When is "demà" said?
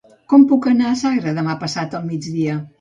1.41-1.57